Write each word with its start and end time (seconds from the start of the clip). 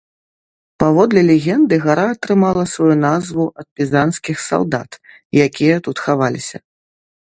Паводле 0.83 1.21
легенды 1.31 1.75
гара 1.85 2.07
атрымала 2.15 2.65
сваю 2.73 2.95
назву 3.05 3.45
ад 3.63 3.67
пізанскіх 3.77 4.37
салдат, 4.49 4.91
якія 5.49 5.75
тут 5.89 5.97
хаваліся. 6.09 6.57